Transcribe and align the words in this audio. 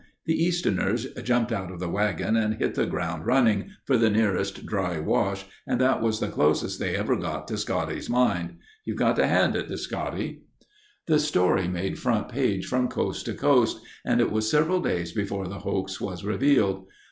The 0.25 0.33
Easterners 0.33 1.05
jumped 1.21 1.51
out 1.51 1.71
of 1.71 1.79
the 1.79 1.87
wagon 1.87 2.35
and 2.35 2.55
hit 2.55 2.73
the 2.73 2.87
ground 2.87 3.27
running 3.27 3.69
for 3.85 3.99
the 3.99 4.09
nearest 4.09 4.65
dry 4.65 4.97
wash 4.99 5.45
and 5.67 5.79
that 5.79 6.01
was 6.01 6.19
the 6.19 6.27
closest 6.27 6.79
they 6.79 6.95
ever 6.95 7.15
got 7.15 7.47
to 7.49 7.57
Scotty's 7.59 8.09
mine. 8.09 8.57
You've 8.83 8.97
got 8.97 9.15
to 9.17 9.27
hand 9.27 9.55
it 9.55 9.67
to 9.67 9.77
Scotty." 9.77 10.41
The 11.05 11.19
story 11.19 11.67
made 11.67 11.99
front 11.99 12.29
page 12.29 12.65
from 12.65 12.87
coast 12.87 13.27
to 13.27 13.35
coast 13.35 13.79
and 14.03 14.19
it 14.19 14.31
was 14.31 14.49
several 14.49 14.81
days 14.81 15.11
before 15.11 15.45
the 15.47 15.59
hoax 15.59 16.01
was 16.01 16.25
revealed. 16.25 16.87